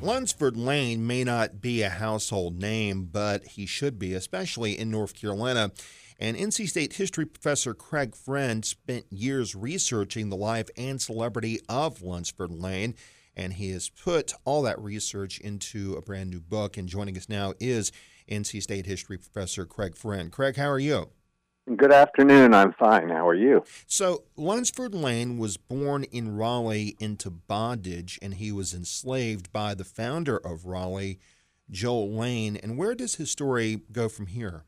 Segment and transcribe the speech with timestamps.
[0.00, 5.12] Lunsford Lane may not be a household name, but he should be, especially in North
[5.12, 5.72] Carolina.
[6.20, 12.00] And NC State history professor Craig Friend spent years researching the life and celebrity of
[12.00, 12.94] Lunsford Lane,
[13.36, 16.76] and he has put all that research into a brand new book.
[16.76, 17.90] And joining us now is
[18.30, 20.30] NC State history professor Craig Friend.
[20.30, 21.10] Craig, how are you?
[21.76, 22.54] Good afternoon.
[22.54, 23.10] I'm fine.
[23.10, 23.62] How are you?
[23.86, 29.84] So, Lunsford Lane was born in Raleigh into bondage, and he was enslaved by the
[29.84, 31.18] founder of Raleigh,
[31.70, 32.56] Joel Lane.
[32.56, 34.64] And where does his story go from here?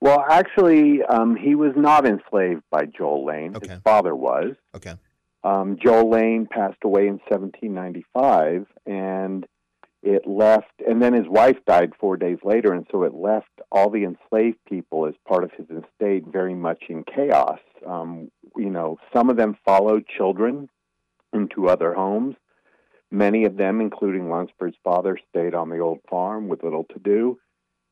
[0.00, 3.56] Well, actually, um, he was not enslaved by Joel Lane.
[3.56, 3.68] Okay.
[3.68, 4.56] His father was.
[4.74, 4.94] Okay.
[5.42, 9.46] Um, Joel Lane passed away in 1795, and
[10.02, 13.90] it left, and then his wife died four days later, and so it left all
[13.90, 17.58] the enslaved people as part of his estate very much in chaos.
[17.86, 20.70] Um, you know, some of them followed children
[21.32, 22.36] into other homes.
[23.10, 27.38] Many of them, including Lunsford's father, stayed on the old farm with little to do.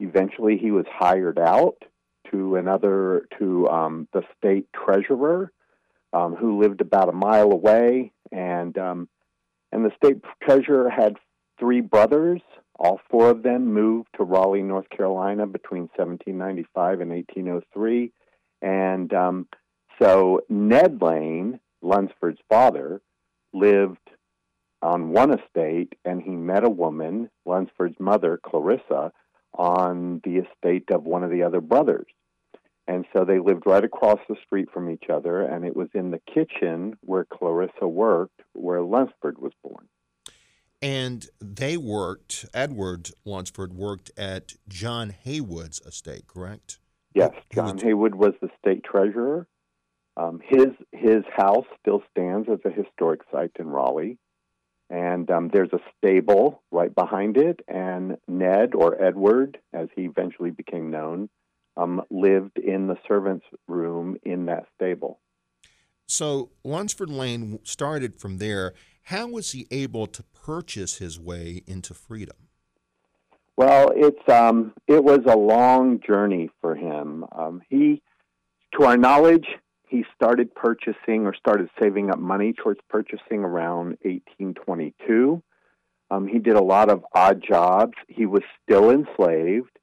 [0.00, 1.76] Eventually, he was hired out
[2.32, 5.52] to another, to um, the state treasurer,
[6.12, 9.08] um, who lived about a mile away, and um,
[9.70, 11.16] and the state treasurer had
[11.58, 12.40] three brothers.
[12.78, 18.12] All four of them moved to Raleigh, North Carolina between 1795 and 1803.
[18.60, 19.48] And um,
[20.00, 23.00] so Ned Lane, Lunsford's father,
[23.52, 23.98] lived
[24.80, 29.12] on one estate, and he met a woman, Lunsford's mother, Clarissa,
[29.54, 32.06] on the estate of one of the other brothers.
[32.88, 36.10] And so they lived right across the street from each other, and it was in
[36.10, 39.86] the kitchen where Clarissa worked where Lunsford was born.
[40.82, 46.80] And they worked, Edward Lunsford worked at John Haywood's estate, correct?
[47.14, 49.46] Yes, John was- Haywood was the state treasurer.
[50.16, 54.18] Um, his his house still stands as a historic site in Raleigh,
[54.90, 57.60] and um, there's a stable right behind it.
[57.66, 61.30] And Ned or Edward, as he eventually became known,
[61.78, 65.18] um, lived in the servants' room in that stable.
[66.06, 68.74] So Lunsford Lane started from there.
[69.04, 72.36] How was he able to purchase his way into freedom?
[73.56, 77.24] Well, it's um, it was a long journey for him.
[77.32, 78.00] Um, he,
[78.78, 79.46] to our knowledge,
[79.88, 85.42] he started purchasing or started saving up money towards purchasing around 1822.
[86.10, 87.92] Um, he did a lot of odd jobs.
[88.08, 89.78] He was still enslaved.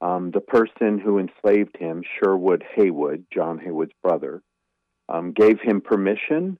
[0.00, 4.40] Um, the person who enslaved him, Sherwood Haywood, John Haywood's brother,
[5.08, 6.58] um, gave him permission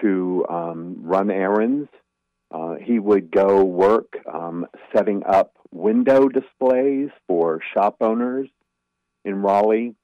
[0.00, 1.88] to um, run errands.
[2.50, 8.48] Uh, he would go work um, setting up window displays for shop owners
[9.24, 9.94] in Raleigh.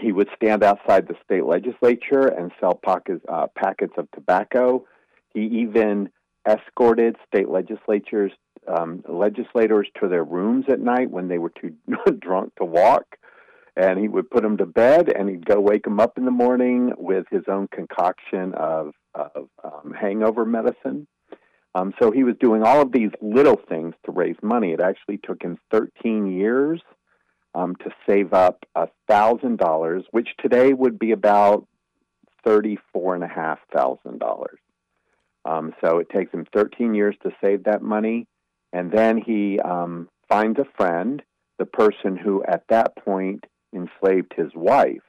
[0.00, 4.86] He would stand outside the state legislature and sell pockets, uh, packets of tobacco.
[5.34, 6.10] He even
[6.48, 8.32] escorted state legislatures
[8.66, 11.74] um, legislators to their rooms at night when they were too
[12.18, 13.16] drunk to walk,
[13.76, 16.30] and he would put him to bed, and he'd go wake him up in the
[16.30, 21.06] morning with his own concoction of, of um, hangover medicine.
[21.74, 24.72] Um, so he was doing all of these little things to raise money.
[24.72, 26.80] It actually took him 13 years
[27.54, 31.66] um, to save up a thousand dollars, which today would be about
[32.44, 34.58] thirty-four and a half thousand dollars.
[35.44, 38.26] Um, so it takes him 13 years to save that money,
[38.72, 41.22] and then he um, finds a friend,
[41.58, 45.02] the person who at that point enslaved his wife.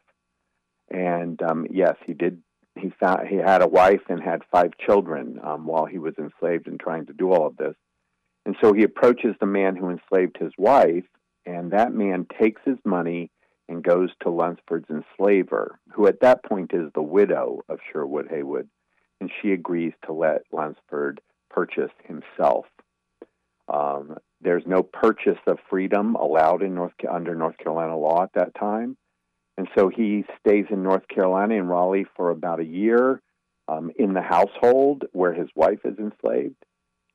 [0.89, 2.41] And um, yes, he did.
[2.77, 6.67] He found he had a wife and had five children um, while he was enslaved
[6.67, 7.75] and trying to do all of this.
[8.45, 11.05] And so he approaches the man who enslaved his wife,
[11.45, 13.31] and that man takes his money
[13.67, 18.69] and goes to Lunsford's enslaver, who at that point is the widow of Sherwood Haywood,
[19.19, 22.65] and she agrees to let Lunsford purchase himself.
[23.67, 28.55] Um, there's no purchase of freedom allowed in North under North Carolina law at that
[28.55, 28.95] time,
[29.57, 33.21] and so he stays in North Carolina in Raleigh for about a year
[33.67, 36.63] um, in the household where his wife is enslaved,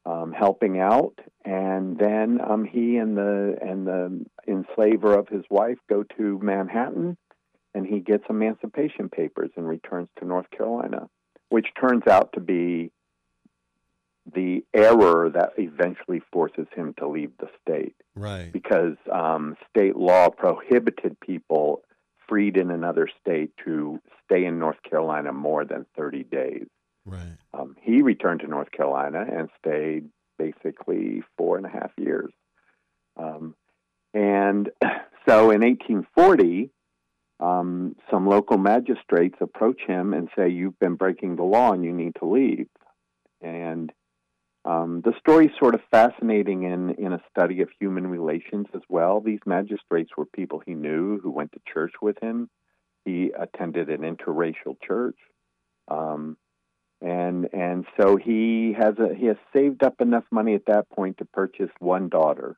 [0.05, 1.15] um, helping out,
[1.45, 7.17] and then um, he and the and the enslaver of his wife go to Manhattan,
[7.75, 11.09] and he gets emancipation papers and returns to North Carolina,
[11.51, 12.91] which turns out to be
[14.35, 18.53] the error that eventually forces him to leave the state Right.
[18.53, 21.83] because um, state law prohibited people
[22.29, 26.67] freed in another state to stay in North Carolina more than 30 days.
[27.05, 27.37] Right.
[27.53, 32.33] Um, he returned to North Carolina and stayed basically four and a half years.
[33.17, 33.55] Um,
[34.15, 34.71] and
[35.29, 36.71] so in 1840,
[37.41, 41.93] um, some local magistrates approach him and say, You've been breaking the law and you
[41.93, 42.69] need to leave.
[43.41, 43.91] And
[44.65, 49.21] Um, the story's sort of fascinating in, in a study of human relations as well.
[49.21, 52.51] These magistrates were people he knew who went to church with him.
[53.05, 55.17] He attended an interracial church.
[55.89, 56.37] Um,
[57.01, 61.19] and and so he has a he has saved up enough money at that point
[61.19, 62.57] to purchase one daughter.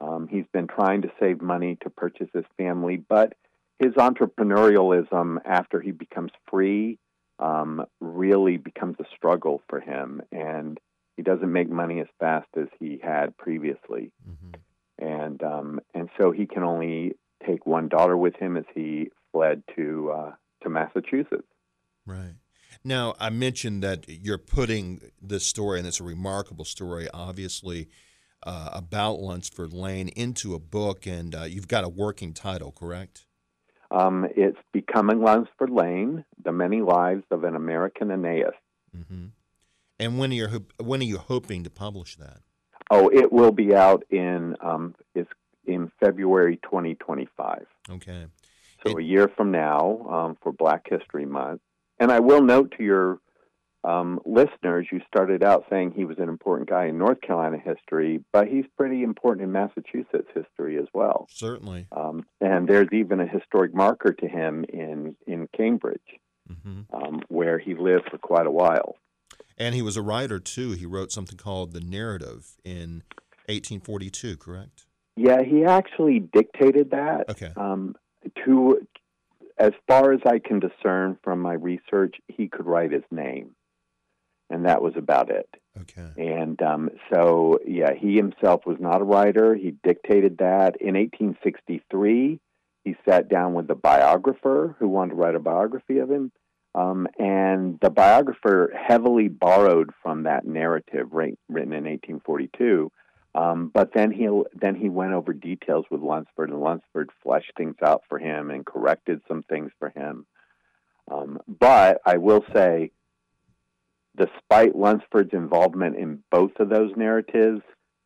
[0.00, 3.34] Um, he's been trying to save money to purchase his family, but
[3.78, 6.98] his entrepreneurialism after he becomes free
[7.38, 10.78] um, really becomes a struggle for him, and
[11.16, 14.52] he doesn't make money as fast as he had previously, mm-hmm.
[14.98, 17.12] and um, and so he can only
[17.46, 20.32] take one daughter with him as he fled to uh,
[20.62, 21.48] to Massachusetts.
[22.04, 22.34] Right.
[22.84, 27.88] Now, I mentioned that you're putting this story, and it's a remarkable story, obviously,
[28.44, 33.26] uh, about Lunsford Lane into a book, and uh, you've got a working title, correct?
[33.90, 38.54] Um, it's Becoming Lunsford Lane The Many Lives of an American Aeneas.
[38.96, 39.26] Mm-hmm.
[39.98, 42.40] And when are, you, when are you hoping to publish that?
[42.90, 45.30] Oh, it will be out in um, it's
[45.64, 47.66] in February 2025.
[47.90, 48.26] Okay.
[48.84, 51.60] So it, a year from now um, for Black History Month.
[51.98, 53.18] And I will note to your
[53.86, 58.22] um, listeners, you started out saying he was an important guy in North Carolina history,
[58.32, 61.28] but he's pretty important in Massachusetts history as well.
[61.30, 61.86] Certainly.
[61.92, 66.00] Um, and there's even a historic marker to him in in Cambridge,
[66.50, 66.94] mm-hmm.
[66.94, 68.96] um, where he lived for quite a while.
[69.58, 70.72] And he was a writer too.
[70.72, 73.02] He wrote something called the Narrative in
[73.46, 74.36] 1842.
[74.36, 74.86] Correct?
[75.16, 77.30] Yeah, he actually dictated that.
[77.30, 77.52] Okay.
[77.56, 77.96] Um,
[78.44, 78.86] to
[79.58, 83.56] as far as I can discern from my research, he could write his name
[84.50, 85.48] and that was about it.
[85.80, 86.08] Okay.
[86.16, 89.54] And um, so, yeah, he himself was not a writer.
[89.54, 90.80] He dictated that.
[90.80, 92.40] In 1863,
[92.84, 96.32] he sat down with the biographer who wanted to write a biography of him.
[96.76, 102.92] Um, and the biographer heavily borrowed from that narrative written in 1842.
[103.34, 107.76] Um, but then he then he went over details with Lunsford, and Lunsford fleshed things
[107.82, 110.26] out for him and corrected some things for him.
[111.10, 112.92] Um, but I will say,
[114.16, 117.62] despite Lunsford's involvement in both of those narratives,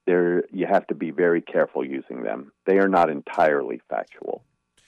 [0.06, 2.52] there you have to be very careful using them.
[2.67, 4.44] They are not entirely factual,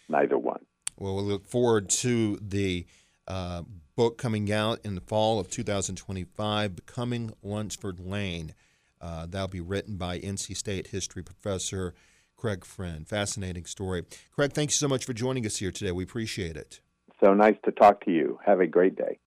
[0.08, 0.64] neither one.
[0.98, 2.86] Well, we look forward to the
[3.28, 3.62] uh,
[3.96, 8.54] book coming out in the fall of 2025, Becoming Lunsford Lane.
[9.00, 11.94] Uh, that'll be written by NC State history professor
[12.36, 13.06] Craig Friend.
[13.06, 14.04] Fascinating story.
[14.34, 15.92] Craig, thank you so much for joining us here today.
[15.92, 16.80] We appreciate it.
[17.22, 18.38] So nice to talk to you.
[18.44, 19.18] Have a great day.